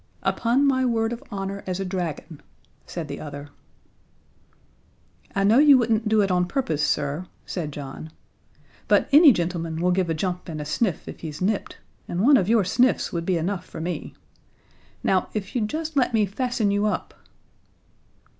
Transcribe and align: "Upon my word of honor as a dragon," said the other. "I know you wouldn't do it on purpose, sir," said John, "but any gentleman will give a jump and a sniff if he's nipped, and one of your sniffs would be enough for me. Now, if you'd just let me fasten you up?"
"Upon 0.23 0.65
my 0.65 0.83
word 0.83 1.13
of 1.13 1.21
honor 1.31 1.63
as 1.67 1.79
a 1.79 1.85
dragon," 1.85 2.41
said 2.87 3.07
the 3.07 3.19
other. 3.19 3.49
"I 5.35 5.43
know 5.43 5.59
you 5.59 5.77
wouldn't 5.77 6.09
do 6.09 6.21
it 6.21 6.31
on 6.31 6.47
purpose, 6.47 6.81
sir," 6.83 7.27
said 7.45 7.71
John, 7.71 8.09
"but 8.87 9.07
any 9.11 9.31
gentleman 9.31 9.79
will 9.79 9.91
give 9.91 10.09
a 10.09 10.15
jump 10.15 10.49
and 10.49 10.59
a 10.59 10.65
sniff 10.65 11.07
if 11.07 11.19
he's 11.19 11.39
nipped, 11.39 11.77
and 12.07 12.19
one 12.21 12.37
of 12.37 12.49
your 12.49 12.63
sniffs 12.63 13.13
would 13.13 13.27
be 13.27 13.37
enough 13.37 13.63
for 13.67 13.79
me. 13.79 14.15
Now, 15.03 15.29
if 15.35 15.53
you'd 15.53 15.69
just 15.69 15.95
let 15.95 16.15
me 16.15 16.25
fasten 16.25 16.71
you 16.71 16.87
up?" 16.87 17.13